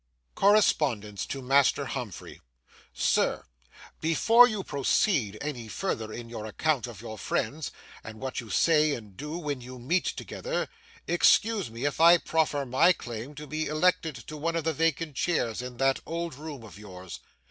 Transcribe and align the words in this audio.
CORRESPONDENCE 0.33 1.27
TO 1.27 1.43
MASTER 1.43 1.85
HUMPHREY 1.85 2.41
'SIR,—Before 2.91 4.47
you 4.47 4.63
proceed 4.63 5.37
any 5.41 5.67
further 5.67 6.11
in 6.11 6.27
your 6.27 6.47
account 6.47 6.87
of 6.87 7.01
your 7.01 7.19
friends 7.19 7.69
and 8.03 8.19
what 8.19 8.39
you 8.39 8.49
say 8.49 8.95
and 8.95 9.15
do 9.15 9.37
when 9.37 9.61
you 9.61 9.77
meet 9.77 10.05
together, 10.05 10.67
excuse 11.05 11.69
me 11.69 11.85
if 11.85 12.01
I 12.01 12.17
proffer 12.17 12.65
my 12.65 12.93
claim 12.93 13.35
to 13.35 13.45
be 13.45 13.67
elected 13.67 14.15
to 14.25 14.37
one 14.37 14.55
of 14.55 14.63
the 14.63 14.73
vacant 14.73 15.17
chairs 15.17 15.61
in 15.61 15.77
that 15.77 15.99
old 16.07 16.33
room 16.33 16.63
of 16.63 16.79
yours. 16.79 17.19